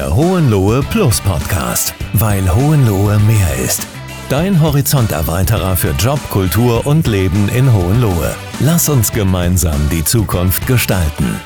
[0.00, 3.86] Der Hohenlohe Plus Podcast, weil Hohenlohe mehr ist.
[4.30, 8.34] Dein Horizonterweiterer für Job, Kultur und Leben in Hohenlohe.
[8.60, 11.38] Lass uns gemeinsam die Zukunft gestalten.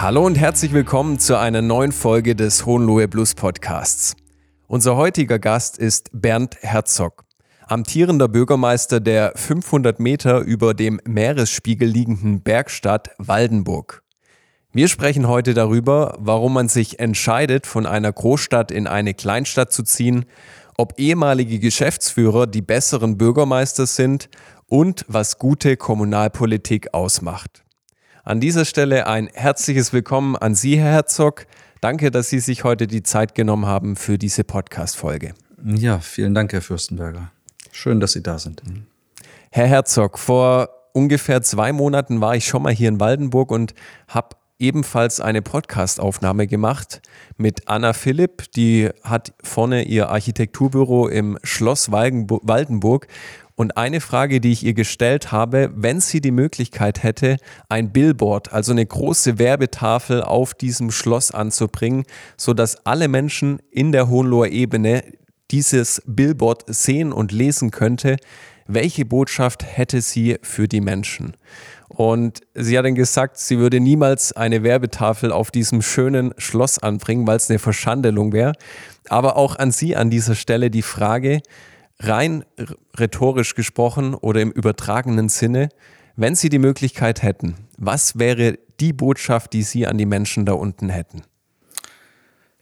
[0.00, 4.16] Hallo und herzlich willkommen zu einer neuen Folge des Hohenlohe Plus Podcasts.
[4.66, 7.26] Unser heutiger Gast ist Bernd Herzog,
[7.66, 14.03] amtierender Bürgermeister der 500 Meter über dem Meeresspiegel liegenden Bergstadt Waldenburg.
[14.76, 19.84] Wir sprechen heute darüber, warum man sich entscheidet, von einer Großstadt in eine Kleinstadt zu
[19.84, 20.24] ziehen,
[20.76, 24.28] ob ehemalige Geschäftsführer die besseren Bürgermeister sind
[24.66, 27.62] und was gute Kommunalpolitik ausmacht.
[28.24, 31.46] An dieser Stelle ein herzliches Willkommen an Sie, Herr Herzog.
[31.80, 35.34] Danke, dass Sie sich heute die Zeit genommen haben für diese Podcast-Folge.
[35.64, 37.30] Ja, vielen Dank, Herr Fürstenberger.
[37.70, 38.60] Schön, dass Sie da sind.
[39.52, 43.72] Herr Herzog, vor ungefähr zwei Monaten war ich schon mal hier in Waldenburg und
[44.08, 47.02] habe ebenfalls eine Podcast-Aufnahme gemacht
[47.36, 48.50] mit Anna Philipp.
[48.52, 53.08] Die hat vorne ihr Architekturbüro im Schloss Waldenburg.
[53.56, 57.36] Und eine Frage, die ich ihr gestellt habe, wenn sie die Möglichkeit hätte,
[57.68, 62.04] ein Billboard, also eine große Werbetafel auf diesem Schloss anzubringen,
[62.36, 65.04] sodass alle Menschen in der Hohenloher Ebene
[65.52, 68.16] dieses Billboard sehen und lesen könnte,
[68.66, 71.36] welche Botschaft hätte sie für die Menschen?
[71.88, 77.26] Und sie hat dann gesagt, sie würde niemals eine Werbetafel auf diesem schönen Schloss anbringen,
[77.26, 78.52] weil es eine Verschandelung wäre.
[79.08, 81.42] Aber auch an Sie an dieser Stelle die Frage,
[82.00, 82.44] rein
[82.96, 85.68] rhetorisch gesprochen oder im übertragenen Sinne,
[86.16, 90.52] wenn Sie die Möglichkeit hätten, was wäre die Botschaft, die Sie an die Menschen da
[90.52, 91.22] unten hätten?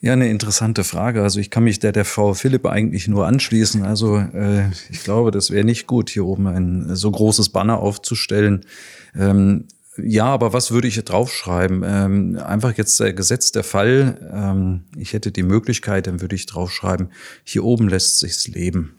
[0.00, 1.22] Ja, eine interessante Frage.
[1.22, 3.84] Also ich kann mich der der Frau Philipp eigentlich nur anschließen.
[3.84, 8.66] Also äh, ich glaube, das wäre nicht gut, hier oben ein so großes Banner aufzustellen.
[9.14, 9.68] Ähm,
[9.98, 11.82] ja, aber was würde ich draufschreiben?
[11.84, 14.30] Ähm, einfach jetzt der Gesetz der Fall.
[14.32, 17.12] Ähm, ich hätte die Möglichkeit, dann würde ich draufschreiben,
[17.44, 18.96] hier oben lässt sich's leben.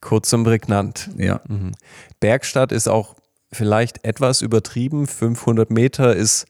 [0.00, 1.10] Kurz und prägnant.
[1.18, 1.40] Ja.
[1.48, 1.72] Mhm.
[2.20, 3.16] Bergstadt ist auch
[3.52, 5.06] vielleicht etwas übertrieben.
[5.06, 6.46] 500 Meter ist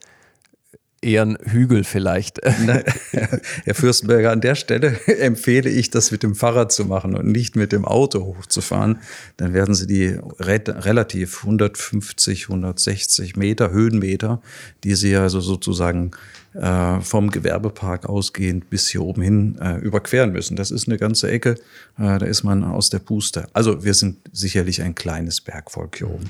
[1.01, 2.39] eher ein Hügel vielleicht.
[3.11, 7.55] Herr Fürstenberger, an der Stelle empfehle ich, das mit dem Fahrrad zu machen und nicht
[7.55, 8.99] mit dem Auto hochzufahren.
[9.37, 14.41] Dann werden Sie die relativ 150, 160 Meter, Höhenmeter,
[14.83, 16.11] die Sie also sozusagen
[16.53, 20.55] äh, vom Gewerbepark ausgehend bis hier oben hin äh, überqueren müssen.
[20.55, 21.51] Das ist eine ganze Ecke,
[21.97, 23.47] äh, da ist man aus der Puste.
[23.53, 26.29] Also wir sind sicherlich ein kleines Bergvolk hier oben.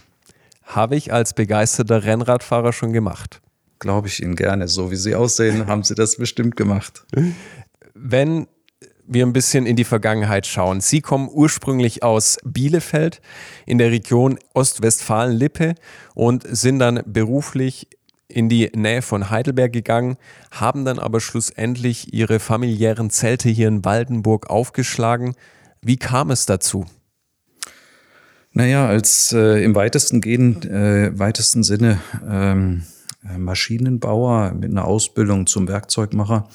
[0.63, 3.41] Habe ich als begeisterter Rennradfahrer schon gemacht.
[3.81, 4.67] Glaube ich Ihnen gerne.
[4.67, 7.03] So wie Sie aussehen, haben Sie das bestimmt gemacht.
[7.93, 8.47] Wenn
[9.07, 10.79] wir ein bisschen in die Vergangenheit schauen.
[10.79, 13.19] Sie kommen ursprünglich aus Bielefeld
[13.65, 15.75] in der Region Ostwestfalen-Lippe
[16.15, 17.89] und sind dann beruflich
[18.29, 20.15] in die Nähe von Heidelberg gegangen,
[20.51, 25.35] haben dann aber schlussendlich ihre familiären Zelte hier in Waldenburg aufgeschlagen.
[25.81, 26.85] Wie kam es dazu?
[28.53, 31.99] Naja, als äh, im weitesten, gehen, äh, weitesten Sinne
[32.29, 36.47] ähm, äh, Maschinenbauer mit einer Ausbildung zum Werkzeugmacher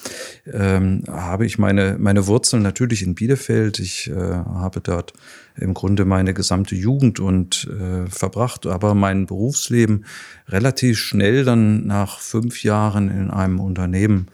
[0.52, 3.78] ähm, habe ich meine, meine Wurzeln natürlich in Bielefeld.
[3.78, 5.12] Ich äh, habe dort
[5.56, 10.06] im Grunde meine gesamte Jugend und äh, verbracht, aber mein Berufsleben
[10.48, 14.26] relativ schnell dann nach fünf Jahren in einem Unternehmen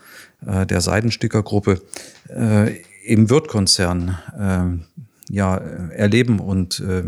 [0.47, 1.82] äh, der Seidenstickergruppe
[2.28, 7.04] äh, im Wirtkonzern äh, ja erleben und äh,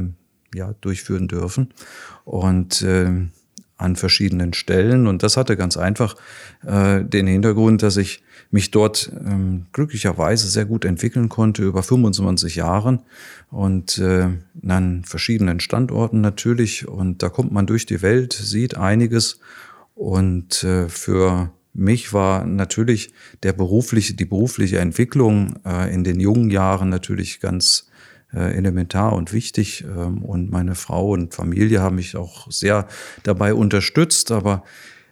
[0.54, 1.72] ja durchführen dürfen
[2.24, 3.10] und äh,
[3.76, 5.06] an verschiedenen Stellen.
[5.06, 6.16] Und das hatte ganz einfach
[6.64, 12.56] äh, den Hintergrund, dass ich mich dort ähm, glücklicherweise sehr gut entwickeln konnte über 25
[12.56, 13.00] Jahren
[13.50, 14.28] und äh,
[14.66, 16.86] an verschiedenen Standorten natürlich.
[16.86, 19.40] Und da kommt man durch die Welt, sieht einiges.
[19.94, 23.12] Und äh, für mich war natürlich
[23.42, 27.88] der berufliche, die berufliche Entwicklung äh, in den jungen Jahren natürlich ganz
[28.34, 29.84] äh, elementar und wichtig.
[29.84, 32.86] Ähm, und meine Frau und Familie haben mich auch sehr
[33.22, 34.32] dabei unterstützt.
[34.32, 34.64] Aber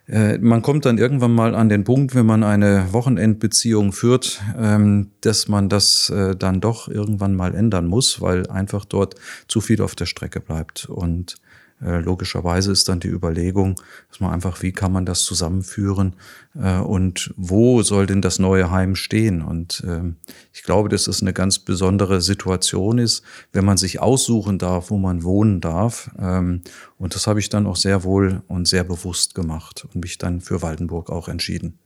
[0.09, 5.11] äh, man kommt dann irgendwann mal an den Punkt, wenn man eine Wochenendbeziehung führt, ähm,
[5.21, 9.15] dass man das äh, dann doch irgendwann mal ändern muss, weil einfach dort
[9.49, 10.87] zu viel auf der Strecke bleibt.
[10.87, 11.37] Und
[11.85, 13.75] logischerweise ist dann die Überlegung,
[14.09, 16.15] dass man einfach, wie kann man das zusammenführen
[16.55, 19.43] äh, und wo soll denn das neue Heim stehen?
[19.43, 20.17] Und ähm,
[20.53, 24.99] ich glaube, dass es eine ganz besondere Situation ist, wenn man sich aussuchen darf, wo
[24.99, 26.11] man wohnen darf.
[26.19, 26.63] Ähm,
[26.99, 30.41] und das habe ich dann auch sehr wohl und sehr bewusst gemacht und mich dann
[30.41, 31.79] für Waldenburg auch entschieden.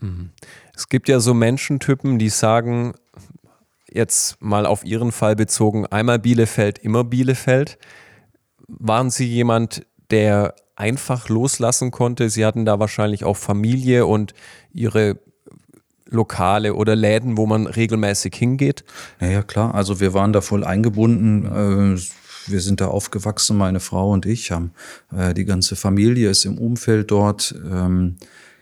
[0.00, 0.30] Mhm.
[0.74, 2.94] Es gibt ja so Menschentypen, die sagen,
[3.90, 7.78] jetzt mal auf ihren Fall bezogen, einmal Bielefeld, immer Bielefeld
[8.78, 12.28] waren Sie jemand, der einfach loslassen konnte?
[12.28, 14.34] Sie hatten da wahrscheinlich auch Familie und
[14.72, 15.18] Ihre
[16.12, 18.84] Lokale oder Läden, wo man regelmäßig hingeht?
[19.18, 19.74] Naja, klar.
[19.74, 21.96] Also wir waren da voll eingebunden.
[21.96, 22.00] Äh,
[22.50, 24.72] wir sind da aufgewachsen, meine Frau und ich haben
[25.16, 27.54] äh, die ganze Familie ist im Umfeld dort.
[27.64, 28.16] Ähm,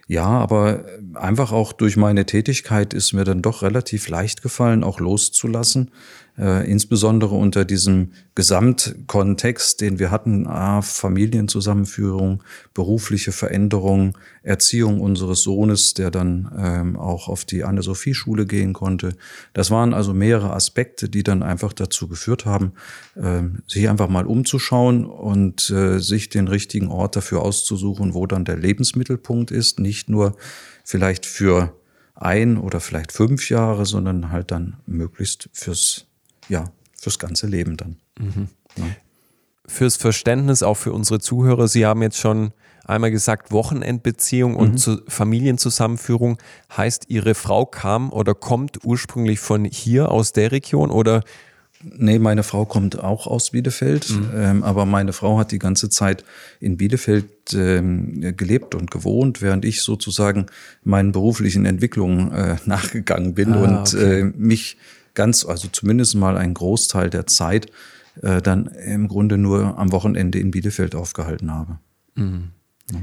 [0.06, 0.84] ja, aber
[1.14, 5.92] einfach auch durch meine Tätigkeit ist mir dann doch relativ leicht gefallen, auch loszulassen
[6.40, 12.42] äh, insbesondere unter diesem Gesamtkontext, den wir hatten, A, Familienzusammenführung,
[12.72, 19.16] berufliche Veränderung, Erziehung unseres Sohnes, der dann ähm, auch auf die Anne-Sophie-Schule gehen konnte.
[19.52, 22.72] Das waren also mehrere Aspekte, die dann einfach dazu geführt haben,
[23.16, 28.46] äh, sich einfach mal umzuschauen und äh, sich den richtigen Ort dafür auszusuchen, wo dann
[28.46, 30.36] der Lebensmittelpunkt ist, nicht nur
[30.84, 31.74] vielleicht für
[32.14, 36.06] ein oder vielleicht fünf Jahre, sondern halt dann möglichst fürs
[36.50, 37.96] ja, fürs ganze Leben dann.
[38.18, 38.48] Mhm.
[38.76, 38.84] Ja.
[39.66, 42.52] Fürs Verständnis, auch für unsere Zuhörer, Sie haben jetzt schon
[42.84, 44.76] einmal gesagt, Wochenendbeziehung und mhm.
[44.76, 46.38] zu Familienzusammenführung.
[46.76, 51.22] Heißt, Ihre Frau kam oder kommt ursprünglich von hier aus der Region oder
[51.82, 54.30] Nee, meine Frau kommt auch aus Bielefeld, mhm.
[54.34, 56.24] ähm, aber meine Frau hat die ganze Zeit
[56.60, 60.46] in Bielefeld ähm, gelebt und gewohnt, während ich sozusagen
[60.84, 64.20] meinen beruflichen Entwicklungen äh, nachgegangen bin ah, und okay.
[64.20, 64.76] äh, mich
[65.14, 67.66] ganz, also zumindest mal einen Großteil der Zeit
[68.22, 71.78] äh, dann im Grunde nur am Wochenende in Bielefeld aufgehalten habe.
[72.14, 72.50] Mhm.
[72.90, 73.00] Ja.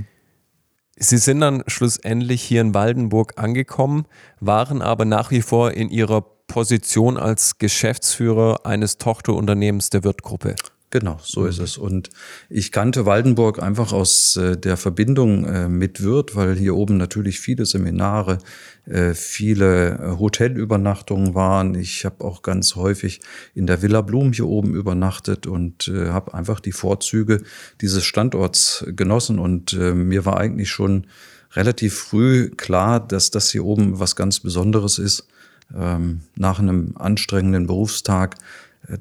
[0.99, 4.05] Sie sind dann schlussendlich hier in Waldenburg angekommen,
[4.39, 10.55] waren aber nach wie vor in Ihrer Position als Geschäftsführer eines Tochterunternehmens der Wirtgruppe.
[10.89, 11.47] Genau, so mhm.
[11.47, 11.77] ist es.
[11.77, 12.09] Und
[12.49, 17.41] ich kannte Waldenburg einfach aus äh, der Verbindung äh, mit Wirt, weil hier oben natürlich
[17.41, 18.37] viele Seminare,
[18.85, 21.75] äh, viele äh, Hotelübernachtungen waren.
[21.75, 23.19] Ich habe auch ganz häufig
[23.53, 27.43] in der Villa Blum hier oben übernachtet und äh, habe einfach die Vorzüge
[27.81, 29.39] dieses Standorts genossen.
[29.39, 31.07] Und äh, mir war eigentlich schon
[31.51, 35.27] relativ früh klar, dass das hier oben was ganz Besonderes ist.
[35.75, 38.37] Ähm, nach einem anstrengenden Berufstag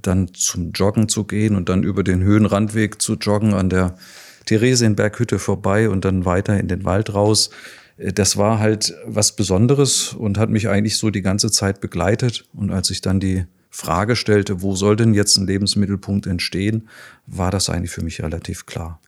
[0.02, 3.96] dann zum Joggen zu gehen und dann über den Höhenrandweg zu joggen an der
[4.46, 7.50] Theresienberghütte vorbei und dann weiter in den Wald raus.
[7.96, 12.48] Äh, das war halt was Besonderes und hat mich eigentlich so die ganze Zeit begleitet.
[12.54, 16.88] Und als ich dann die Frage stellte, wo soll denn jetzt ein Lebensmittelpunkt entstehen,
[17.26, 19.00] war das eigentlich für mich relativ klar.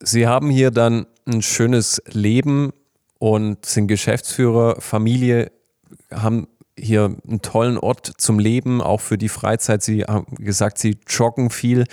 [0.00, 2.72] Sie haben hier dann ein schönes Leben
[3.18, 5.52] und sind Geschäftsführer, Familie,
[6.10, 6.48] haben
[6.78, 9.82] hier einen tollen Ort zum Leben, auch für die Freizeit.
[9.82, 11.84] Sie haben gesagt, Sie joggen viel.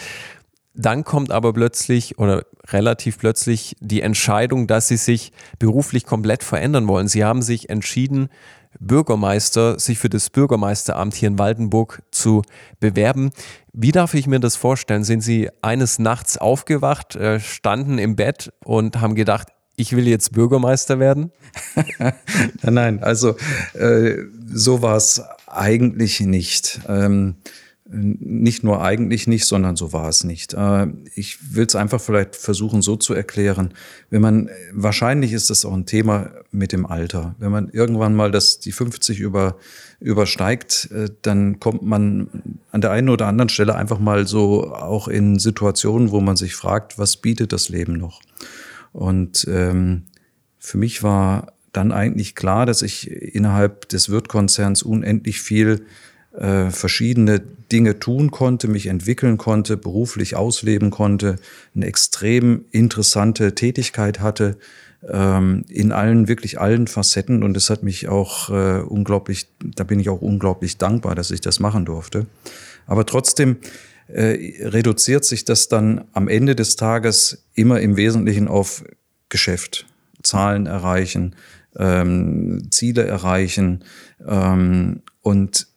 [0.76, 6.88] Dann kommt aber plötzlich oder relativ plötzlich die Entscheidung, dass Sie sich beruflich komplett verändern
[6.88, 7.08] wollen.
[7.08, 8.30] Sie haben sich entschieden,
[8.80, 12.42] Bürgermeister, sich für das Bürgermeisteramt hier in Waldenburg zu
[12.80, 13.32] bewerben.
[13.72, 15.04] Wie darf ich mir das vorstellen?
[15.04, 20.34] Sind Sie eines Nachts aufgewacht, äh, standen im Bett und haben gedacht, ich will jetzt
[20.34, 21.32] Bürgermeister werden?
[22.00, 23.36] nein, nein, also
[23.74, 24.18] äh,
[24.52, 26.82] so war es eigentlich nicht.
[26.88, 27.36] Ähm,
[27.94, 30.54] nicht nur eigentlich nicht, sondern so war es nicht.
[30.54, 33.74] Äh, ich will es einfach vielleicht versuchen so zu erklären.
[34.10, 37.36] Wenn man, wahrscheinlich ist das auch ein Thema mit dem Alter.
[37.40, 39.58] Wenn man irgendwann mal das, die 50 über,
[40.00, 42.30] übersteigt, äh, dann kommt man
[42.72, 46.56] an der einen oder anderen Stelle einfach mal so auch in Situationen, wo man sich
[46.56, 48.22] fragt, was bietet das Leben noch?
[48.94, 50.04] Und ähm,
[50.60, 55.86] für mich war dann eigentlich klar, dass ich innerhalb des Wirtkonzerns unendlich viel
[56.38, 61.38] äh, verschiedene Dinge tun konnte, mich entwickeln konnte, beruflich ausleben konnte,
[61.76, 64.58] eine extrem interessante Tätigkeit hatte
[65.10, 67.44] ähm, in allen, wirklich allen Facetten.
[67.44, 71.42] Und es hat mich auch äh, unglaublich, da bin ich auch unglaublich dankbar, dass ich
[71.42, 72.28] das machen durfte.
[72.86, 73.58] Aber trotzdem
[74.08, 78.84] äh, reduziert sich das dann am Ende des Tages immer im Wesentlichen auf
[79.30, 79.86] Geschäft.
[80.22, 81.36] Zahlen erreichen,
[81.78, 83.84] ähm, Ziele erreichen.
[84.26, 85.68] Ähm, und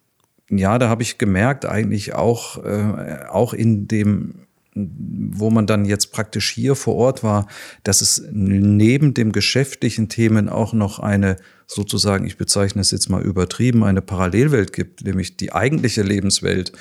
[0.48, 4.46] ja, da habe ich gemerkt, eigentlich auch, äh, auch in dem
[4.78, 7.48] wo man dann jetzt praktisch hier vor Ort war,
[7.82, 13.22] dass es neben dem geschäftlichen Themen auch noch eine sozusagen, ich bezeichne es jetzt mal
[13.22, 16.72] übertrieben, eine Parallelwelt gibt, nämlich die eigentliche Lebenswelt,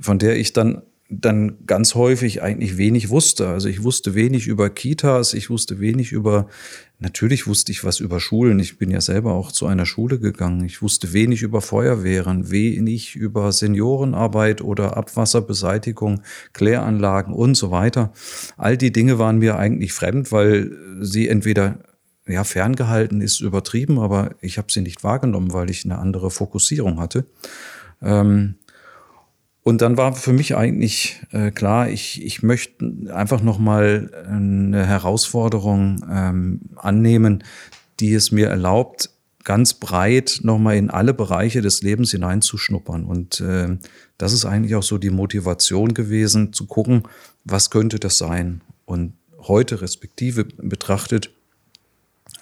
[0.00, 0.82] von der ich dann
[1.20, 3.48] dann ganz häufig eigentlich wenig wusste.
[3.48, 6.48] Also ich wusste wenig über Kitas, ich wusste wenig über,
[6.98, 8.58] natürlich wusste ich was über Schulen.
[8.58, 10.64] Ich bin ja selber auch zu einer Schule gegangen.
[10.64, 18.12] Ich wusste wenig über Feuerwehren, wenig über Seniorenarbeit oder Abwasserbeseitigung, Kläranlagen und so weiter.
[18.56, 21.78] All die Dinge waren mir eigentlich fremd, weil sie entweder
[22.26, 26.98] ja, ferngehalten ist übertrieben, aber ich habe sie nicht wahrgenommen, weil ich eine andere Fokussierung
[26.98, 27.26] hatte.
[28.02, 28.56] Ähm,
[29.64, 36.04] und dann war für mich eigentlich äh, klar, ich, ich möchte einfach nochmal eine Herausforderung
[36.08, 37.42] ähm, annehmen,
[37.98, 39.08] die es mir erlaubt,
[39.42, 43.04] ganz breit nochmal in alle Bereiche des Lebens hineinzuschnuppern.
[43.04, 43.78] Und äh,
[44.18, 47.04] das ist eigentlich auch so die Motivation gewesen, zu gucken,
[47.44, 48.60] was könnte das sein.
[48.84, 51.30] Und heute respektive betrachtet,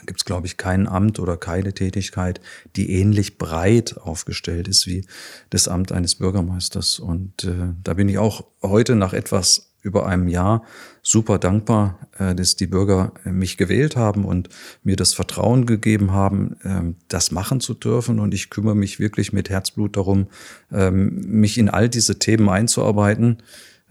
[0.06, 2.40] gibt es, glaube ich, kein Amt oder keine Tätigkeit,
[2.76, 5.06] die ähnlich breit aufgestellt ist wie
[5.50, 6.98] das Amt eines Bürgermeisters.
[6.98, 10.62] Und äh, da bin ich auch heute nach etwas über einem Jahr
[11.02, 14.48] super dankbar, äh, dass die Bürger äh, mich gewählt haben und
[14.84, 18.20] mir das Vertrauen gegeben haben, äh, das machen zu dürfen.
[18.20, 20.28] Und ich kümmere mich wirklich mit Herzblut darum,
[20.72, 23.38] ähm, mich in all diese Themen einzuarbeiten.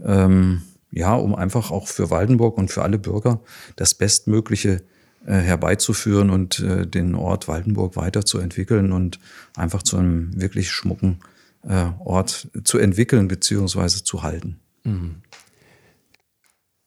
[0.04, 0.62] Ähm,
[0.94, 3.42] ja, um einfach auch für Waldenburg und für alle Bürger
[3.78, 4.84] das Bestmögliche
[5.26, 9.20] äh, herbeizuführen und äh, den Ort Waldenburg weiterzuentwickeln und
[9.56, 11.20] einfach zu einem wirklich schmucken
[11.68, 14.60] äh, Ort zu entwickeln beziehungsweise zu halten.
[14.84, 15.22] Mhm.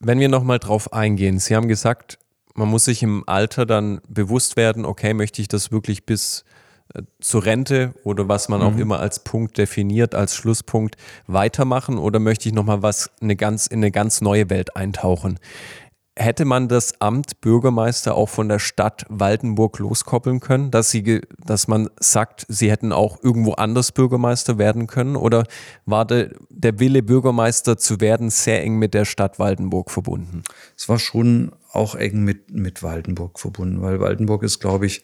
[0.01, 2.19] Wenn wir nochmal drauf eingehen, Sie haben gesagt,
[2.55, 6.45] man muss sich im Alter dann bewusst werden, okay, möchte ich das wirklich bis
[6.95, 8.67] äh, zur Rente oder was man mhm.
[8.67, 13.67] auch immer als Punkt definiert, als Schlusspunkt weitermachen oder möchte ich nochmal was eine ganz,
[13.67, 15.39] in eine ganz neue Welt eintauchen?
[16.17, 21.67] Hätte man das Amt Bürgermeister auch von der Stadt Waldenburg loskoppeln können, dass sie, dass
[21.67, 25.17] man sagt, sie hätten auch irgendwo anders Bürgermeister werden können?
[25.17, 25.45] Oder
[25.87, 30.45] war de, der Wille, Bürgermeister zu werden, sehr eng mit der Stadt Waldenburg verbunden?
[30.77, 35.03] Es war schon auch eng mit, mit Waldenburg verbunden, weil Waldenburg ist, glaube ich,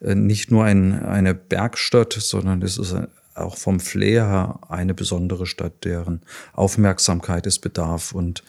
[0.00, 2.94] äh, nicht nur ein, eine Bergstadt, sondern es ist
[3.34, 8.12] auch vom Flair eine besondere Stadt, deren Aufmerksamkeit es bedarf.
[8.12, 8.44] Und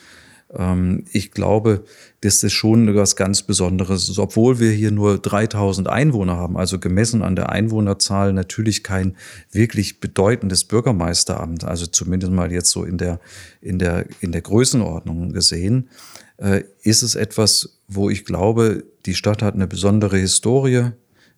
[1.12, 1.84] ich glaube,
[2.22, 4.08] das schon etwas ganz Besonderes.
[4.08, 9.16] Ist, obwohl wir hier nur 3000 Einwohner haben, also gemessen an der Einwohnerzahl natürlich kein
[9.52, 13.20] wirklich bedeutendes Bürgermeisteramt, also zumindest mal jetzt so in der,
[13.62, 15.90] in der, in der Größenordnung gesehen,
[16.38, 20.92] äh, ist es etwas, wo ich glaube, die Stadt hat eine besondere Historie,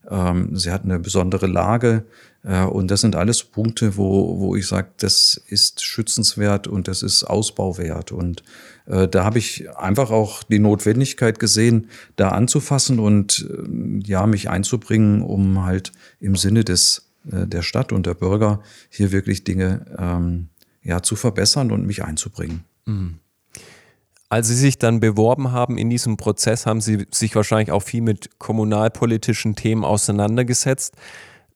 [0.10, 2.06] ähm, sie hat eine besondere Lage,
[2.46, 7.02] äh, und das sind alles Punkte, wo, wo ich sage, das ist schützenswert und das
[7.02, 8.12] ist ausbauwert.
[8.12, 8.44] Und
[8.86, 14.50] äh, da habe ich einfach auch die Notwendigkeit gesehen, da anzufassen und äh, ja, mich
[14.50, 19.86] einzubringen, um halt im Sinne des, äh, der Stadt und der Bürger hier wirklich Dinge
[19.98, 20.50] ähm,
[20.84, 22.64] ja, zu verbessern und mich einzubringen.
[22.86, 23.16] Mhm.
[24.36, 28.02] Als Sie sich dann beworben haben in diesem Prozess, haben Sie sich wahrscheinlich auch viel
[28.02, 30.94] mit kommunalpolitischen Themen auseinandergesetzt.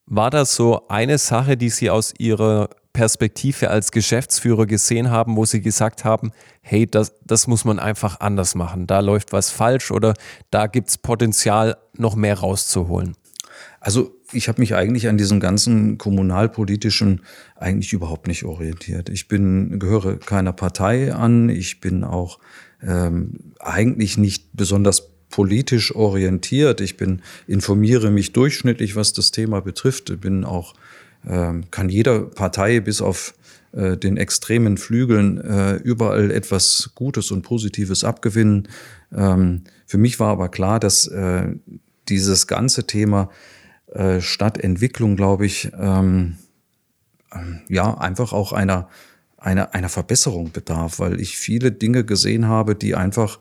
[0.05, 5.43] War das so eine Sache, die Sie aus Ihrer Perspektive als Geschäftsführer gesehen haben, wo
[5.43, 6.31] Sie gesagt haben,
[6.62, 10.13] hey, das, das muss man einfach anders machen, da läuft was falsch oder
[10.50, 13.17] da gibt es Potenzial, noch mehr rauszuholen?
[13.81, 17.21] Also ich habe mich eigentlich an diesem ganzen kommunalpolitischen
[17.55, 19.09] eigentlich überhaupt nicht orientiert.
[19.09, 21.50] Ich bin gehöre keiner Partei an.
[21.50, 22.39] Ich bin auch
[22.81, 26.81] ähm, eigentlich nicht besonders politisch orientiert.
[26.81, 30.19] Ich bin, informiere mich durchschnittlich, was das Thema betrifft.
[30.21, 30.74] Bin auch,
[31.25, 33.33] äh, kann jeder Partei bis auf
[33.71, 38.67] äh, den extremen Flügeln äh, überall etwas Gutes und Positives abgewinnen.
[39.15, 41.53] Ähm, für mich war aber klar, dass äh,
[42.09, 43.29] dieses ganze Thema
[43.93, 46.38] äh, Stadtentwicklung, glaube ich, ähm,
[47.34, 48.89] ähm, ja, einfach auch einer,
[49.38, 53.39] einer, einer Verbesserung bedarf, weil ich viele Dinge gesehen habe, die einfach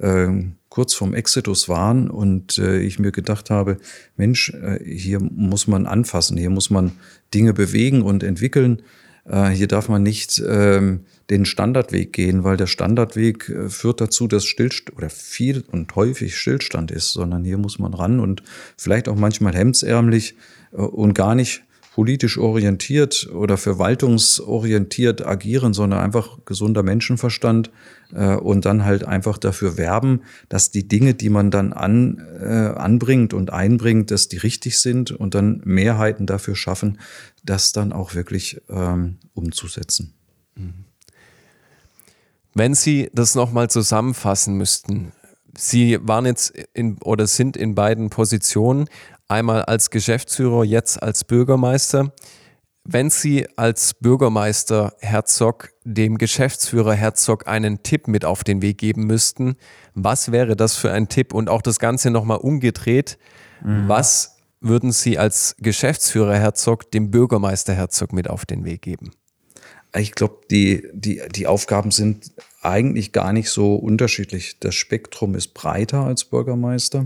[0.00, 3.78] ähm, kurz vorm Exitus waren und äh, ich mir gedacht habe,
[4.16, 6.92] Mensch, äh, hier muss man anfassen, hier muss man
[7.34, 8.82] Dinge bewegen und entwickeln.
[9.30, 14.26] Äh, hier darf man nicht ähm, den Standardweg gehen, weil der Standardweg äh, führt dazu,
[14.26, 18.42] dass Stillstand oder viel und häufig Stillstand ist, sondern hier muss man ran und
[18.76, 20.34] vielleicht auch manchmal hemdsärmlich
[20.72, 21.62] äh, und gar nicht
[22.00, 27.70] politisch orientiert oder verwaltungsorientiert agieren, sondern einfach gesunder Menschenverstand
[28.14, 32.46] äh, und dann halt einfach dafür werben, dass die Dinge, die man dann an, äh,
[32.46, 36.98] anbringt und einbringt, dass die richtig sind und dann Mehrheiten dafür schaffen,
[37.44, 40.14] das dann auch wirklich ähm, umzusetzen.
[42.54, 45.12] Wenn Sie das nochmal zusammenfassen müssten,
[45.54, 48.88] Sie waren jetzt in oder sind in beiden Positionen,
[49.30, 52.12] einmal als Geschäftsführer, jetzt als Bürgermeister.
[52.84, 59.06] Wenn Sie als Bürgermeister Herzog dem Geschäftsführer Herzog einen Tipp mit auf den Weg geben
[59.06, 59.56] müssten,
[59.94, 61.34] was wäre das für ein Tipp?
[61.34, 63.18] Und auch das Ganze nochmal umgedreht,
[63.62, 63.86] mhm.
[63.86, 69.12] was würden Sie als Geschäftsführer Herzog dem Bürgermeister Herzog mit auf den Weg geben?
[69.94, 72.32] Ich glaube, die, die, die Aufgaben sind
[72.62, 74.58] eigentlich gar nicht so unterschiedlich.
[74.60, 77.04] Das Spektrum ist breiter als Bürgermeister.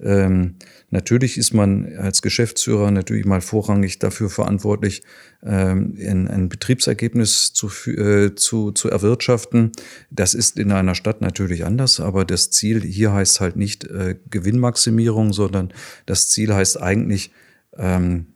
[0.00, 0.56] Ähm,
[0.90, 5.02] natürlich ist man als Geschäftsführer natürlich mal vorrangig dafür verantwortlich,
[5.42, 9.72] ähm, ein, ein Betriebsergebnis zu, äh, zu, zu erwirtschaften.
[10.10, 14.16] Das ist in einer Stadt natürlich anders, aber das Ziel hier heißt halt nicht äh,
[14.30, 15.72] Gewinnmaximierung, sondern
[16.06, 17.32] das Ziel heißt eigentlich,
[17.76, 18.26] ähm,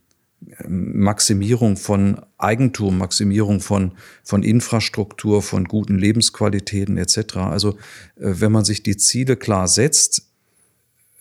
[0.68, 7.36] Maximierung von Eigentum, Maximierung von, von Infrastruktur, von guten Lebensqualitäten etc.
[7.36, 7.70] Also
[8.16, 10.26] äh, wenn man sich die Ziele klar setzt,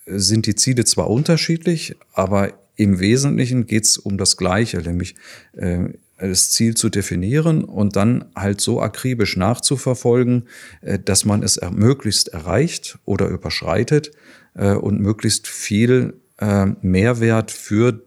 [0.06, 5.14] sind die Ziele zwar unterschiedlich, aber im Wesentlichen geht es um das Gleiche, nämlich
[5.56, 10.48] äh, das Ziel zu definieren und dann halt so akribisch nachzuverfolgen,
[10.80, 14.12] äh, dass man es möglichst erreicht oder überschreitet
[14.54, 18.02] äh, und möglichst viel äh, Mehrwert für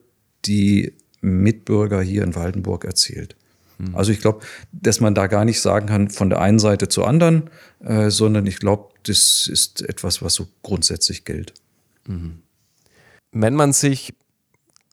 [0.46, 3.36] die Mitbürger hier in Waldenburg erzielt.
[3.78, 3.96] Hm.
[3.96, 4.40] Also ich glaube,
[4.72, 7.50] dass man da gar nicht sagen kann von der einen Seite zur anderen,
[8.08, 11.54] sondern ich glaube, das ist etwas, was so grundsätzlich gilt.
[12.08, 12.42] Mhm.
[13.32, 14.14] Wenn man sich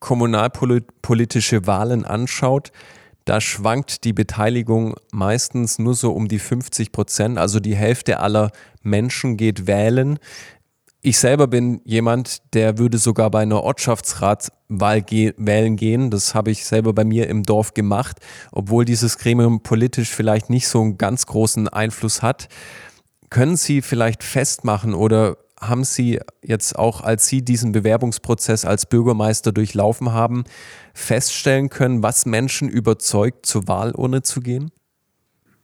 [0.01, 2.71] kommunalpolitische Wahlen anschaut,
[3.25, 8.53] da schwankt die Beteiligung meistens nur so um die 50 Prozent, also die Hälfte aller
[8.83, 10.21] Menschen geht wählen.
[11.03, 16.11] Ich selber bin jemand, der würde sogar bei einer Ortschaftsratswahl ge wählen gehen.
[16.11, 18.19] Das habe ich selber bei mir im Dorf gemacht,
[18.53, 22.49] obwohl dieses Gremium politisch vielleicht nicht so einen ganz großen Einfluss hat.
[23.29, 29.53] Können Sie vielleicht festmachen oder haben Sie jetzt auch, als Sie diesen Bewerbungsprozess als Bürgermeister
[29.53, 30.45] durchlaufen haben,
[30.93, 34.71] feststellen können, was Menschen überzeugt, zur Wahlurne zu gehen?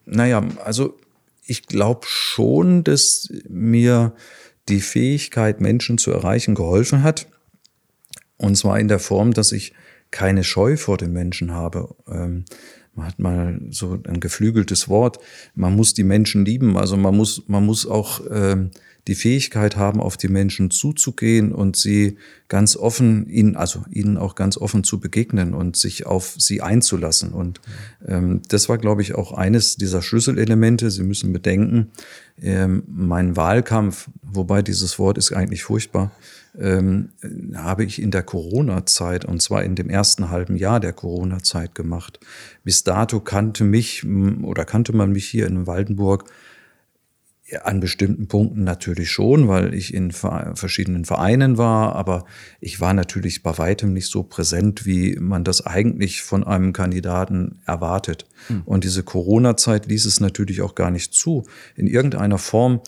[0.05, 0.97] Naja, also
[1.45, 4.15] ich glaube schon, dass mir
[4.69, 7.27] die Fähigkeit, Menschen zu erreichen, geholfen hat.
[8.37, 9.75] Und zwar in der Form, dass ich
[10.11, 11.95] keine Scheu vor den Menschen habe.
[12.07, 12.45] Ähm,
[12.95, 15.19] man hat mal so ein geflügeltes Wort.
[15.55, 16.77] Man muss die Menschen lieben.
[16.77, 18.71] Also man muss, man muss auch ähm,
[19.09, 22.19] die Fähigkeit haben, auf die Menschen zuzugehen und sie
[22.49, 27.33] ganz offen, ihnen, also ihnen auch ganz offen zu begegnen und sich auf sie einzulassen.
[27.33, 27.61] Und
[28.07, 30.91] ähm, das war, glaube ich, auch eines dieser Schlüsselelemente.
[30.91, 31.91] Sie müssen bedenken,
[32.41, 36.13] ähm, mein Wahlkampf, wobei dieses Wort ist eigentlich furchtbar,
[36.57, 37.11] ähm,
[37.55, 42.21] habe ich in der Corona-Zeit, und zwar in dem ersten halben Jahr der Corona-Zeit gemacht.
[42.63, 46.31] Bis dato kannte mich oder kannte man mich hier in Waldenburg
[47.63, 52.25] an bestimmten Punkten natürlich schon, weil ich in verschiedenen Vereinen war, aber
[52.61, 57.61] ich war natürlich bei weitem nicht so präsent, wie man das eigentlich von einem Kandidaten
[57.67, 58.27] erwartet.
[58.49, 58.63] Hm.
[58.65, 61.45] Und diese Corona-Zeit ließ es natürlich auch gar nicht zu,
[61.77, 62.81] in irgendeiner Form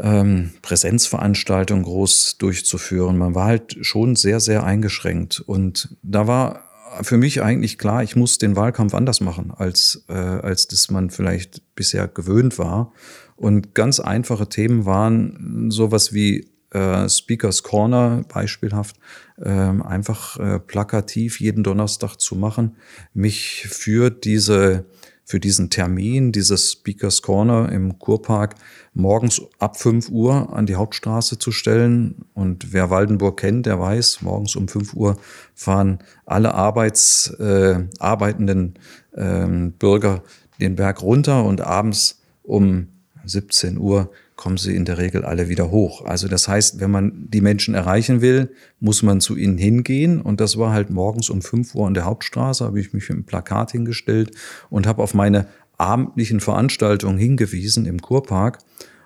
[0.00, 3.16] ähm, Präsenzveranstaltungen groß durchzuführen.
[3.16, 5.40] Man war halt schon sehr, sehr eingeschränkt.
[5.40, 6.64] Und da war
[7.02, 11.10] für mich eigentlich klar, ich muss den Wahlkampf anders machen, als, äh, als das man
[11.10, 12.92] vielleicht bisher gewöhnt war.
[13.38, 18.96] Und ganz einfache Themen waren sowas wie äh, Speakers Corner beispielhaft,
[19.40, 22.76] äh, einfach äh, plakativ jeden Donnerstag zu machen,
[23.14, 24.86] mich für diese
[25.24, 28.54] für diesen Termin, dieses Speakers Corner im Kurpark,
[28.94, 32.24] morgens ab 5 Uhr an die Hauptstraße zu stellen.
[32.32, 35.18] Und wer Waldenburg kennt, der weiß, morgens um 5 Uhr
[35.54, 38.78] fahren alle Arbeits, äh, arbeitenden
[39.12, 39.46] äh,
[39.78, 40.22] Bürger
[40.62, 42.88] den Berg runter und abends um
[43.28, 46.04] 17 Uhr kommen sie in der Regel alle wieder hoch.
[46.04, 50.20] Also das heißt, wenn man die Menschen erreichen will, muss man zu ihnen hingehen.
[50.20, 53.16] Und das war halt morgens um 5 Uhr an der Hauptstraße, habe ich mich mit
[53.16, 54.30] einem Plakat hingestellt
[54.70, 58.58] und habe auf meine abendlichen Veranstaltungen hingewiesen im Kurpark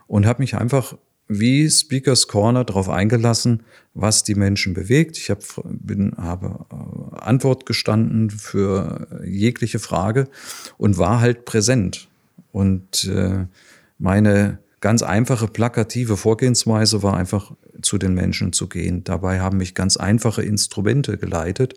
[0.06, 0.96] und habe mich einfach
[1.28, 3.62] wie Speakers Corner darauf eingelassen,
[3.94, 5.16] was die Menschen bewegt.
[5.16, 10.28] Ich hab, bin, habe äh, Antwort gestanden für jegliche Frage
[10.78, 12.08] und war halt präsent.
[12.52, 13.46] Und äh,
[14.02, 19.04] meine ganz einfache, plakative Vorgehensweise war einfach zu den Menschen zu gehen.
[19.04, 21.74] Dabei haben mich ganz einfache Instrumente geleitet.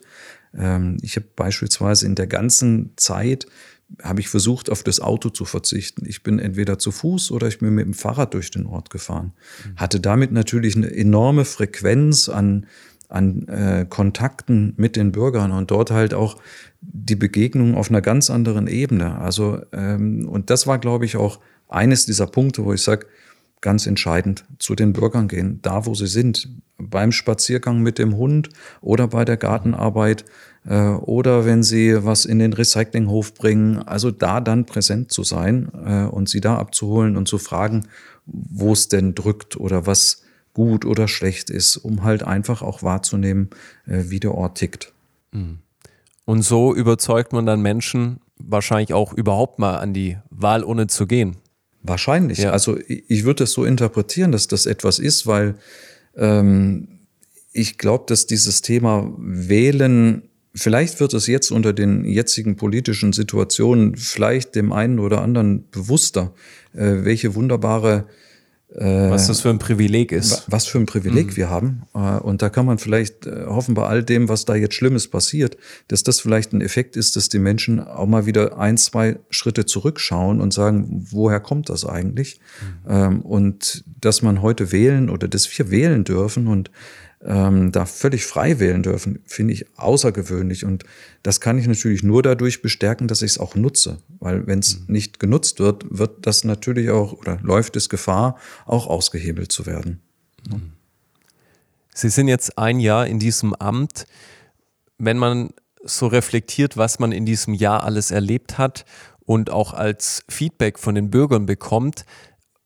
[0.57, 3.45] Ähm, ich habe beispielsweise in der ganzen Zeit
[4.01, 6.07] habe ich versucht, auf das Auto zu verzichten.
[6.07, 9.33] Ich bin entweder zu Fuß oder ich bin mit dem Fahrrad durch den Ort gefahren.
[9.63, 9.75] Mhm.
[9.75, 12.65] Hatte damit natürlich eine enorme Frequenz an,
[13.07, 16.37] an äh, Kontakten mit den Bürgern und dort halt auch
[16.81, 19.19] die Begegnung auf einer ganz anderen Ebene.
[19.19, 23.07] Also, ähm, und das war, glaube ich, auch eines dieser Punkte, wo ich sage,
[23.61, 28.49] ganz entscheidend, zu den Bürgern gehen, da wo sie sind, beim Spaziergang mit dem Hund
[28.81, 30.25] oder bei der Gartenarbeit
[30.65, 35.71] äh, oder wenn sie was in den Recyclinghof bringen, also da dann präsent zu sein
[35.85, 37.87] äh, und sie da abzuholen und zu fragen,
[38.25, 40.23] wo es denn drückt oder was
[40.53, 43.49] gut oder schlecht ist, um halt einfach auch wahrzunehmen,
[43.87, 44.93] äh, wie der Ort tickt.
[45.31, 45.59] Mhm.
[46.25, 51.37] Und so überzeugt man dann Menschen wahrscheinlich auch überhaupt mal an die Wahlurne zu gehen.
[51.87, 52.39] Wahrscheinlich.
[52.39, 52.51] Ja.
[52.51, 55.55] Also ich würde es so interpretieren, dass das etwas ist, weil
[56.15, 56.87] ähm,
[57.51, 63.95] ich glaube, dass dieses Thema Wählen, vielleicht wird es jetzt unter den jetzigen politischen Situationen
[63.95, 66.33] vielleicht dem einen oder anderen bewusster,
[66.73, 68.07] äh, welche wunderbare
[68.83, 70.45] was das für ein Privileg ist.
[70.47, 71.37] Was für ein Privileg mhm.
[71.37, 71.83] wir haben.
[71.93, 75.07] Äh, und da kann man vielleicht äh, hoffen, bei all dem, was da jetzt Schlimmes
[75.07, 75.57] passiert,
[75.87, 79.65] dass das vielleicht ein Effekt ist, dass die Menschen auch mal wieder ein, zwei Schritte
[79.65, 82.39] zurückschauen und sagen, woher kommt das eigentlich?
[82.85, 82.91] Mhm.
[82.91, 86.69] Ähm, und dass man heute wählen oder dass wir wählen dürfen und
[87.23, 90.65] ähm, da völlig frei wählen dürfen, finde ich außergewöhnlich.
[90.65, 90.83] Und
[91.23, 93.97] das kann ich natürlich nur dadurch bestärken, dass ich es auch nutze.
[94.19, 94.85] Weil wenn es mhm.
[94.87, 100.01] nicht genutzt wird, wird das natürlich auch oder läuft es Gefahr, auch ausgehebelt zu werden.
[100.49, 100.73] Mhm.
[101.93, 104.05] Sie sind jetzt ein Jahr in diesem Amt.
[104.97, 105.51] Wenn man
[105.83, 108.85] so reflektiert, was man in diesem Jahr alles erlebt hat
[109.25, 112.05] und auch als Feedback von den Bürgern bekommt,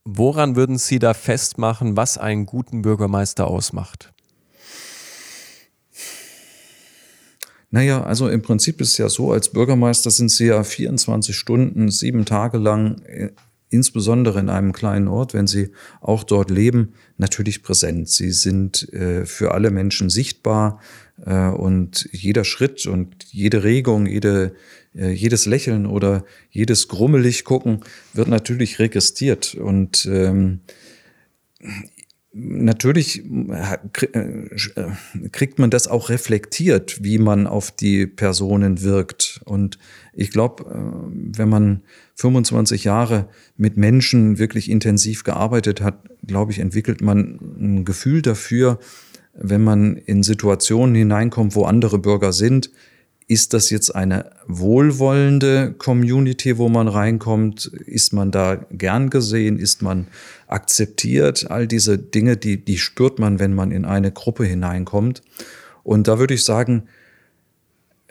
[0.03, 4.11] woran würden Sie da festmachen, was einen guten Bürgermeister ausmacht?
[7.71, 11.89] Naja, also im Prinzip ist es ja so, als Bürgermeister sind Sie ja 24 Stunden,
[11.91, 13.29] sieben Tage lang, äh,
[13.69, 18.09] insbesondere in einem kleinen Ort, wenn Sie auch dort leben, natürlich präsent.
[18.09, 20.79] Sie sind äh, für alle Menschen sichtbar
[21.25, 24.55] äh, und jeder Schritt und jede Regung, jede,
[24.95, 27.81] äh, jedes Lächeln oder jedes grummelig gucken
[28.13, 30.61] wird natürlich registriert und ähm,
[32.31, 33.77] Natürlich äh,
[34.13, 39.41] äh, kriegt man das auch reflektiert, wie man auf die Personen wirkt.
[39.45, 39.79] Und
[40.13, 41.81] ich glaube, äh, wenn man
[42.15, 48.77] 25 Jahre mit Menschen wirklich intensiv gearbeitet hat, glaube ich, entwickelt man ein Gefühl dafür,
[49.33, 52.69] wenn man in Situationen hineinkommt, wo andere Bürger sind,
[53.29, 57.67] ist das jetzt eine wohlwollende Community, wo man reinkommt?
[57.85, 59.59] Ist man da gern gesehen?
[59.59, 60.07] Ist man
[60.49, 61.49] akzeptiert?
[61.49, 65.21] All diese Dinge, die, die spürt man, wenn man in eine Gruppe hineinkommt.
[65.83, 66.83] Und da würde ich sagen,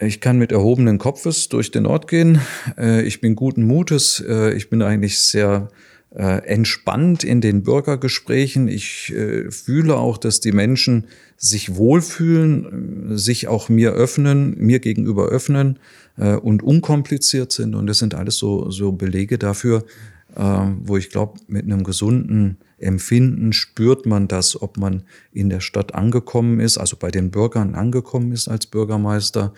[0.00, 2.40] ich kann mit erhobenen Kopfes durch den Ort gehen.
[2.76, 4.22] Äh, ich bin guten Mutes.
[4.26, 5.68] Äh, ich bin eigentlich sehr
[6.14, 8.68] äh, entspannt in den Bürgergesprächen.
[8.68, 9.12] Ich
[9.50, 15.78] fühle auch, dass die Menschen sich wohlfühlen, sich auch mir öffnen, mir gegenüber öffnen
[16.16, 17.74] und unkompliziert sind.
[17.74, 19.84] Und das sind alles so, so Belege dafür,
[20.34, 25.94] wo ich glaube, mit einem gesunden Empfinden spürt man das, ob man in der Stadt
[25.94, 29.52] angekommen ist, also bei den Bürgern angekommen ist als Bürgermeister.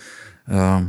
[0.47, 0.83] Äh,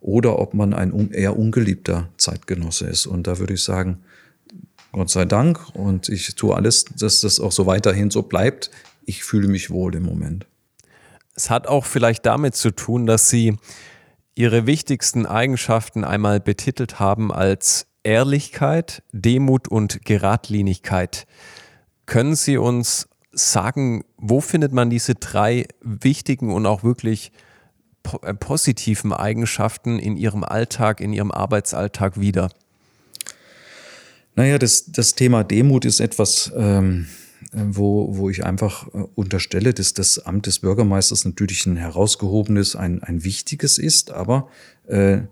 [0.00, 3.06] oder ob man ein eher ungeliebter Zeitgenosse ist.
[3.06, 4.02] Und da würde ich sagen,
[4.92, 5.74] Gott sei Dank.
[5.74, 8.70] Und ich tue alles, dass das auch so weiterhin so bleibt.
[9.04, 10.46] Ich fühle mich wohl im Moment.
[11.34, 13.56] Es hat auch vielleicht damit zu tun, dass Sie
[14.34, 21.26] Ihre wichtigsten Eigenschaften einmal betitelt haben als Ehrlichkeit, Demut und Geradlinigkeit.
[22.06, 27.32] Können Sie uns sagen, wo findet man diese drei wichtigen und auch wirklich
[28.22, 32.50] äh, positiven Eigenschaften in Ihrem Alltag, in Ihrem Arbeitsalltag wieder?
[34.34, 37.06] Naja, das, das Thema Demut ist etwas, ähm,
[37.52, 43.02] wo, wo ich einfach äh, unterstelle, dass das Amt des Bürgermeisters natürlich ein herausgehobenes, ein,
[43.02, 44.48] ein wichtiges ist, aber
[44.86, 45.22] äh,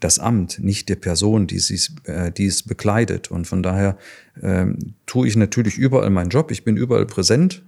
[0.00, 3.30] das Amt, nicht der Person, die, sie, äh, die es bekleidet.
[3.30, 3.96] Und von daher
[4.42, 6.50] ähm, tue ich natürlich überall meinen Job.
[6.50, 7.62] Ich bin überall präsent,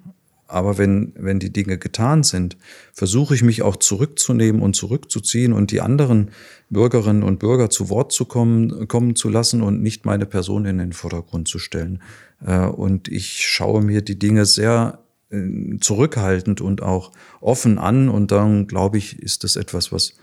[0.52, 2.58] aber wenn, wenn die Dinge getan sind,
[2.92, 6.30] versuche ich mich auch zurückzunehmen und zurückzuziehen und die anderen
[6.68, 10.76] Bürgerinnen und Bürger zu Wort zu kommen, kommen zu lassen und nicht meine Person in
[10.76, 12.02] den Vordergrund zu stellen.
[12.44, 14.98] Äh, und ich schaue mir die Dinge sehr
[15.30, 18.10] äh, zurückhaltend und auch offen an.
[18.10, 20.14] Und dann glaube ich, ist das etwas, was,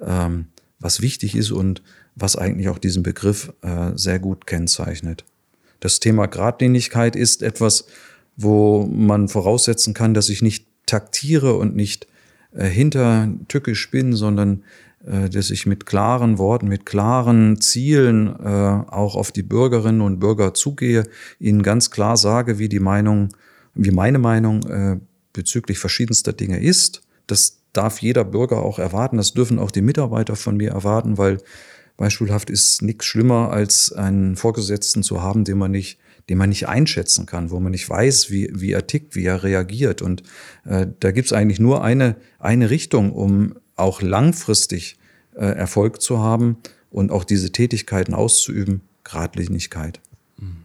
[0.00, 0.46] ähm,
[0.84, 1.82] was wichtig ist und
[2.14, 5.24] was eigentlich auch diesen Begriff äh, sehr gut kennzeichnet.
[5.80, 7.86] Das Thema Gradlinigkeit ist etwas,
[8.36, 12.06] wo man voraussetzen kann, dass ich nicht taktiere und nicht
[12.52, 13.28] äh, hinter
[13.90, 14.62] bin, sondern
[15.06, 20.20] äh, dass ich mit klaren Worten, mit klaren Zielen äh, auch auf die Bürgerinnen und
[20.20, 21.04] Bürger zugehe,
[21.40, 23.30] ihnen ganz klar sage, wie die Meinung,
[23.74, 24.98] wie meine Meinung äh,
[25.32, 27.00] bezüglich verschiedenster Dinge ist.
[27.26, 31.38] Das darf jeder Bürger auch erwarten, das dürfen auch die Mitarbeiter von mir erwarten, weil
[31.96, 36.68] beispielhaft ist nichts schlimmer, als einen Vorgesetzten zu haben, den man nicht den man nicht
[36.68, 40.00] einschätzen kann, wo man nicht weiß, wie, wie er tickt, wie er reagiert.
[40.00, 40.22] Und
[40.64, 44.96] äh, da gibt es eigentlich nur eine, eine Richtung, um auch langfristig
[45.34, 46.56] äh, Erfolg zu haben
[46.90, 50.00] und auch diese Tätigkeiten auszuüben, Gradlinigkeit.
[50.38, 50.64] Mhm.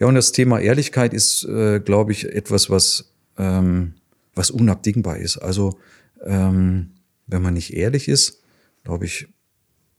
[0.00, 3.94] Ja, und das Thema Ehrlichkeit ist, äh, glaube ich, etwas, was, ähm,
[4.34, 5.36] was unabdingbar ist.
[5.36, 5.78] Also
[6.24, 6.94] ähm,
[7.26, 8.42] wenn man nicht ehrlich ist,
[8.84, 9.28] glaube ich,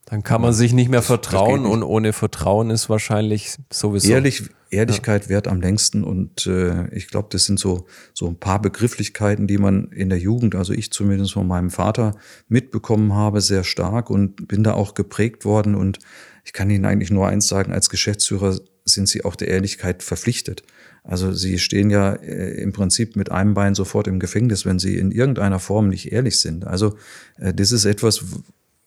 [0.06, 1.70] dann kann man sich nicht mehr vertrauen nicht.
[1.70, 4.10] und ohne Vertrauen ist wahrscheinlich sowieso.
[4.10, 5.28] Ehrlich, Ehrlichkeit ja.
[5.30, 9.58] wert am längsten und äh, ich glaube, das sind so, so ein paar Begrifflichkeiten, die
[9.58, 12.16] man in der Jugend, also ich zumindest von meinem Vater
[12.48, 16.00] mitbekommen habe, sehr stark und bin da auch geprägt worden und
[16.44, 18.58] ich kann Ihnen eigentlich nur eins sagen, als Geschäftsführer
[18.92, 20.62] sind sie auch der Ehrlichkeit verpflichtet.
[21.02, 24.96] Also sie stehen ja äh, im Prinzip mit einem Bein sofort im Gefängnis, wenn sie
[24.96, 26.66] in irgendeiner Form nicht ehrlich sind.
[26.66, 26.96] Also
[27.38, 28.24] äh, das ist etwas,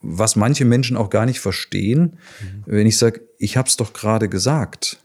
[0.02, 2.18] was manche Menschen auch gar nicht verstehen.
[2.42, 2.64] Mhm.
[2.66, 5.00] Wenn ich sage, ich habe es doch gerade gesagt,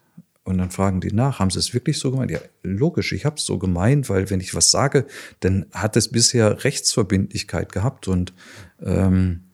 [0.48, 2.30] und dann fragen die nach, haben sie es wirklich so gemeint?
[2.30, 5.04] Ja, logisch, ich habe es so gemeint, weil wenn ich was sage,
[5.40, 8.32] dann hat es bisher Rechtsverbindlichkeit gehabt und
[8.82, 9.44] ähm,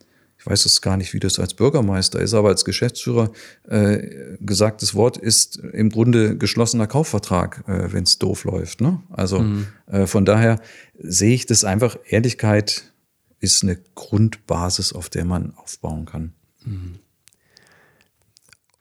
[0.45, 3.31] ich weiß es gar nicht, wie das als Bürgermeister ist, aber als Geschäftsführer
[3.67, 8.79] äh, gesagtes Wort ist im Grunde geschlossener Kaufvertrag, äh, wenn es doof läuft.
[8.79, 9.01] Ne?
[9.09, 9.67] Also mhm.
[9.87, 10.61] äh, von daher
[10.99, 12.93] sehe ich das einfach, Ehrlichkeit
[13.39, 16.33] ist eine Grundbasis, auf der man aufbauen kann.
[16.63, 16.99] Mhm.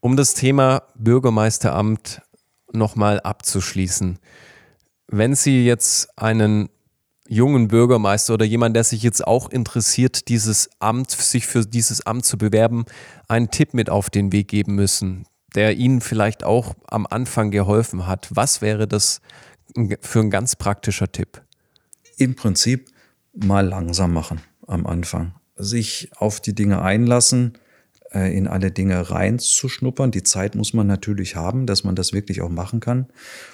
[0.00, 2.20] Um das Thema Bürgermeisteramt
[2.74, 4.18] nochmal abzuschließen.
[5.06, 6.68] Wenn Sie jetzt einen
[7.28, 12.24] jungen Bürgermeister oder jemand, der sich jetzt auch interessiert, dieses Amt, sich für dieses Amt
[12.24, 12.84] zu bewerben,
[13.28, 18.06] einen Tipp mit auf den Weg geben müssen, der Ihnen vielleicht auch am Anfang geholfen
[18.06, 18.28] hat.
[18.30, 19.20] Was wäre das
[20.00, 21.42] für ein ganz praktischer Tipp?
[22.18, 22.90] Im Prinzip
[23.32, 25.34] mal langsam machen am Anfang.
[25.56, 27.58] Sich auf die Dinge einlassen,
[28.12, 30.10] äh, in alle Dinge reinzuschnuppern.
[30.10, 33.06] Die Zeit muss man natürlich haben, dass man das wirklich auch machen kann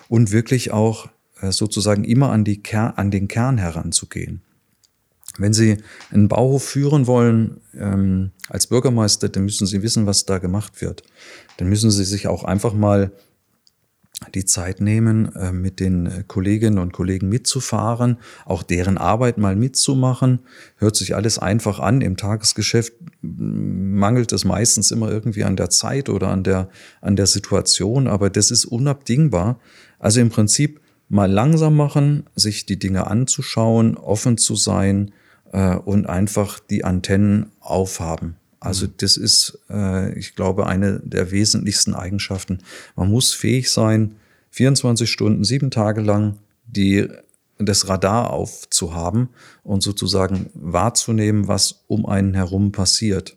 [0.08, 1.08] und wirklich auch
[1.50, 4.42] sozusagen immer an, die Ker an den Kern heranzugehen.
[5.38, 5.78] Wenn Sie
[6.10, 11.02] einen Bauhof führen wollen ähm, als Bürgermeister, dann müssen Sie wissen, was da gemacht wird.
[11.56, 13.12] Dann müssen Sie sich auch einfach mal
[14.34, 20.40] die Zeit nehmen, äh, mit den Kolleginnen und Kollegen mitzufahren, auch deren Arbeit mal mitzumachen.
[20.76, 22.00] Hört sich alles einfach an.
[22.00, 26.68] Im Tagesgeschäft mangelt es meistens immer irgendwie an der Zeit oder an der,
[27.00, 29.58] an der Situation, aber das ist unabdingbar.
[29.98, 35.12] Also im Prinzip mal langsam machen, sich die Dinge anzuschauen, offen zu sein
[35.52, 38.36] äh, und einfach die Antennen aufhaben.
[38.60, 38.94] Also mhm.
[38.98, 42.60] das ist, äh, ich glaube, eine der wesentlichsten Eigenschaften.
[42.94, 44.14] Man muss fähig sein,
[44.50, 47.08] 24 Stunden, sieben Tage lang die,
[47.58, 49.30] das Radar aufzuhaben
[49.64, 53.36] und sozusagen wahrzunehmen, was um einen herum passiert.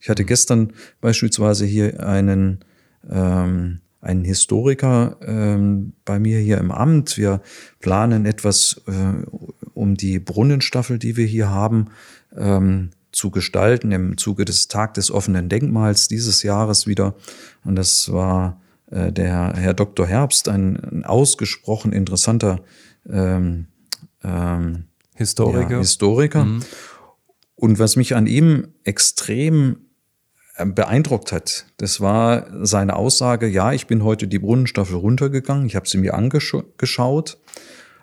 [0.00, 2.60] Ich hatte gestern beispielsweise hier einen,
[3.10, 7.18] ähm, einen Historiker ähm, bei mir hier im Amt.
[7.18, 7.42] Wir
[7.80, 9.26] planen etwas äh,
[9.74, 11.88] um die Brunnenstaffel, die wir hier haben,
[12.36, 17.14] ähm, zu gestalten im Zuge des Tag des offenen Denkmals dieses Jahres wieder.
[17.64, 18.60] Und das war
[18.90, 20.06] äh, der Herr Dr.
[20.06, 22.60] Herbst, ein, ein ausgesprochen interessanter
[23.08, 23.66] ähm,
[24.22, 24.84] ähm,
[25.14, 25.72] Historiker.
[25.72, 26.44] Ja, Historiker.
[26.44, 26.62] Mhm.
[27.56, 29.89] Und was mich an ihm extrem
[30.64, 35.88] beeindruckt hat, das war seine Aussage, ja, ich bin heute die Brunnenstaffel runtergegangen, ich habe
[35.88, 37.38] sie mir angeschaut.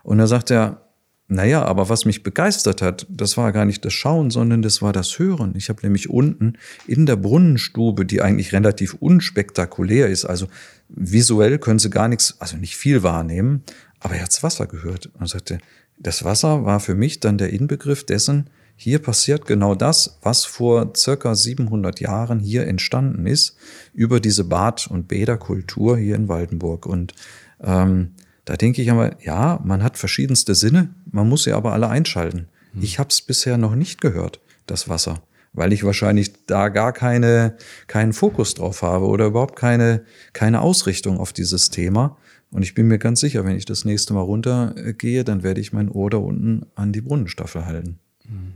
[0.03, 0.81] Und da sagt er,
[1.29, 4.93] naja, aber was mich begeistert hat, das war gar nicht das Schauen, sondern das war
[4.93, 5.53] das Hören.
[5.57, 6.53] Ich habe nämlich unten
[6.87, 10.47] in der Brunnenstube, die eigentlich relativ unspektakulär ist, also
[10.87, 13.63] visuell können sie gar nichts, also nicht viel wahrnehmen,
[13.99, 15.57] aber er hat's Wasser gehört und sagte,
[15.99, 20.93] das Wasser war für mich dann der Inbegriff dessen, hier passiert genau das, was vor
[20.95, 23.57] circa 700 Jahren hier entstanden ist,
[23.93, 26.85] über diese Bad- und Bäderkultur hier in Waldenburg.
[26.85, 27.15] Und
[27.59, 28.11] ähm,
[28.45, 32.49] da denke ich aber, ja, man hat verschiedenste Sinne, man muss sie aber alle einschalten.
[32.73, 32.83] Hm.
[32.83, 37.57] Ich habe es bisher noch nicht gehört, das Wasser, weil ich wahrscheinlich da gar keine,
[37.87, 42.15] keinen Fokus drauf habe oder überhaupt keine, keine Ausrichtung auf dieses Thema.
[42.51, 45.73] Und ich bin mir ganz sicher, wenn ich das nächste Mal runtergehe, dann werde ich
[45.73, 47.97] mein Ohr da unten an die Brunnenstaffel halten.
[48.27, 48.53] Hm.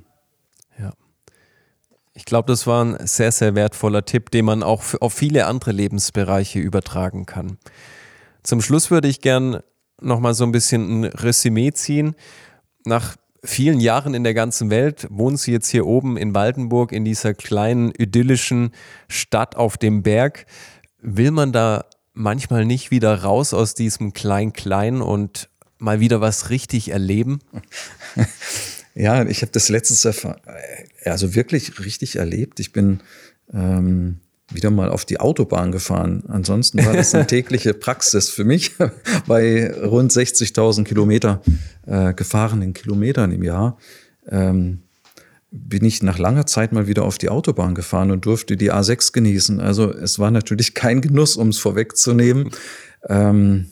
[2.14, 5.72] Ich glaube, das war ein sehr, sehr wertvoller Tipp, den man auch auf viele andere
[5.72, 7.58] Lebensbereiche übertragen kann.
[8.44, 9.62] Zum Schluss würde ich gern
[10.02, 12.16] nochmal so ein bisschen ein Resümee ziehen.
[12.86, 17.06] Nach vielen Jahren in der ganzen Welt wohnen Sie jetzt hier oben in Waldenburg in
[17.06, 18.72] dieser kleinen idyllischen
[19.08, 20.46] Stadt auf dem Berg.
[21.00, 26.90] Will man da manchmal nicht wieder raus aus diesem Klein-Klein und mal wieder was richtig
[26.92, 27.40] erleben?
[28.94, 30.06] Ja, ich habe das letztes
[31.06, 32.60] also wirklich richtig erlebt.
[32.60, 33.00] Ich bin
[33.54, 34.20] ähm,
[34.54, 36.24] wieder mal auf die Autobahn gefahren.
[36.28, 38.74] Ansonsten war das eine tägliche Praxis für mich
[39.28, 41.42] bei rund 60.000 Kilometer
[41.86, 43.78] äh, gefahrenen Kilometern im Jahr.
[44.28, 44.84] Ähm,
[45.54, 49.12] bin ich nach langer Zeit mal wieder auf die Autobahn gefahren und durfte die A6
[49.12, 49.60] genießen.
[49.60, 52.52] Also es war natürlich kein Genuss, um es vorwegzunehmen.
[53.10, 53.71] Ähm,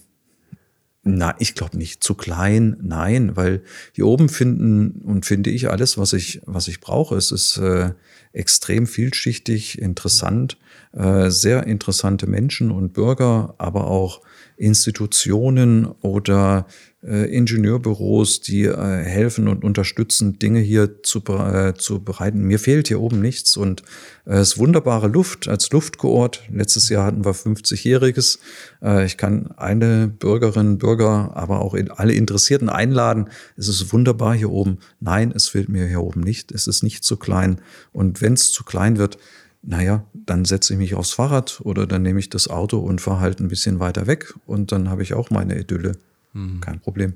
[1.03, 2.03] na, ich glaube nicht.
[2.03, 6.81] Zu klein, nein, weil hier oben finden und finde ich alles, was ich, was ich
[6.81, 7.15] brauche.
[7.15, 7.93] Es ist äh,
[8.33, 10.57] extrem vielschichtig, interessant,
[10.93, 14.21] äh, sehr interessante Menschen und Bürger, aber auch
[14.59, 16.67] Institutionen oder
[17.01, 22.41] äh, Ingenieurbüros, die äh, helfen und unterstützen, Dinge hier zu, äh, zu bereiten.
[22.41, 23.83] Mir fehlt hier oben nichts und
[24.25, 26.43] äh, es ist wunderbare Luft als Luftkoort.
[26.51, 28.39] Letztes Jahr hatten wir 50-jähriges.
[28.83, 33.29] Äh, ich kann alle Bürgerinnen, Bürger, aber auch in, alle Interessierten einladen.
[33.55, 34.79] Es ist wunderbar hier oben.
[34.99, 36.51] Nein, es fehlt mir hier oben nicht.
[36.51, 37.61] Es ist nicht zu klein.
[37.93, 39.17] Und wenn es zu klein wird,
[39.61, 43.19] naja, dann setze ich mich aufs Fahrrad oder dann nehme ich das Auto und fahre
[43.19, 45.97] halt ein bisschen weiter weg und dann habe ich auch meine Idylle.
[46.33, 46.61] Mhm.
[46.61, 47.13] Kein Problem.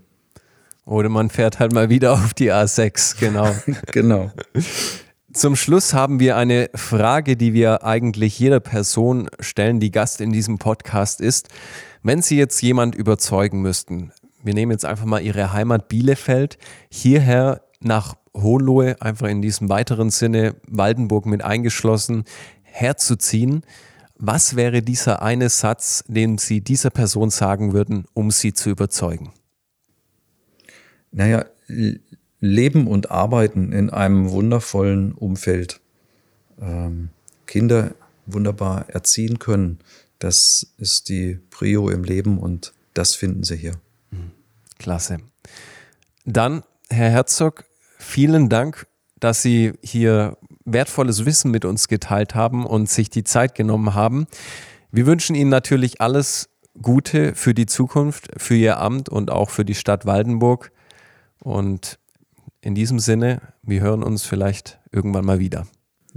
[0.86, 3.56] Oder man fährt halt mal wieder auf die A6, genau.
[3.92, 4.32] genau.
[5.32, 10.32] Zum Schluss haben wir eine Frage, die wir eigentlich jeder Person stellen, die Gast in
[10.32, 11.48] diesem Podcast ist.
[12.04, 14.12] Wenn Sie jetzt jemand überzeugen müssten,
[14.44, 16.58] wir nehmen jetzt einfach mal Ihre Heimat Bielefeld,
[16.90, 22.24] hierher nach Hohenlohe, einfach in diesem weiteren Sinne Waldenburg mit eingeschlossen,
[22.64, 23.64] herzuziehen,
[24.18, 29.34] was wäre dieser eine Satz, den Sie dieser Person sagen würden, um sie zu überzeugen?
[31.12, 31.46] Naja,
[32.40, 35.82] leben und arbeiten in einem wundervollen Umfeld.
[36.60, 37.10] Ähm,
[37.46, 39.80] Kinder wunderbar erziehen können,
[40.20, 43.74] das ist die Prio im Leben und das finden Sie hier.
[44.80, 45.18] Klasse.
[46.26, 47.66] Dann, Herr Herzog,
[48.04, 48.88] vielen Dank,
[49.20, 54.28] dass Sie hier wertvolles Wissen mit uns geteilt haben und sich die Zeit genommen haben.
[54.92, 56.50] Wir wünschen Ihnen natürlich alles
[56.82, 60.72] Gute für die Zukunft, für Ihr Amt und auch für die Stadt Waldenburg.
[61.42, 62.00] Und
[62.62, 65.68] in diesem Sinne, wir hören uns vielleicht irgendwann mal wieder.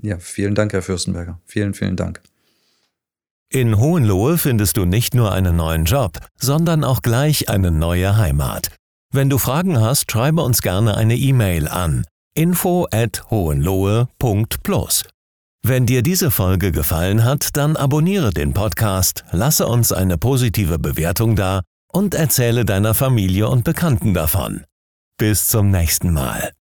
[0.02, 1.40] Ja, vielen Dank, Herr Fürstenberger.
[1.44, 2.20] Vielen, vielen Dank.
[3.48, 8.70] In Hohenlohe findest du nicht nur einen neuen Job, sondern auch gleich eine neue Heimat.
[9.12, 12.04] Wenn du Fragen hast, schreibe uns gerne eine E-Mail an
[12.36, 15.04] info at hohenlohe.plus.
[15.64, 21.34] Wenn dir diese Folge gefallen hat, dann abonniere den Podcast, lasse uns eine positive Bewertung
[21.34, 24.64] da und erzähle deiner Familie und Bekannten davon.
[25.18, 26.52] Bis zum nächsten Mal.